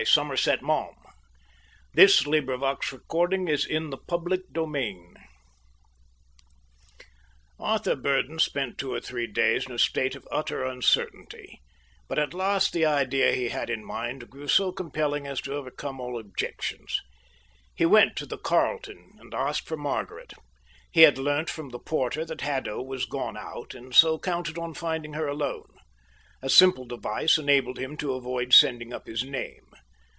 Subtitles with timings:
[0.17, 0.93] Margaret gave a
[1.93, 3.97] bitter little laugh and walked past her.
[4.09, 4.99] Chapter XII
[7.59, 11.61] Arthur Burdon spent two or three days in a state of utter uncertainty,
[12.07, 15.99] but at last the idea he had in mind grew so compelling as to overcome
[16.01, 16.99] all objections.
[17.75, 20.33] He went to the Carlton and asked for Margaret.
[20.89, 24.73] He had learnt from the porter that Haddo was gone out and so counted on
[24.73, 25.69] finding her alone.
[26.41, 29.67] A simple device enabled him to avoid sending up his name.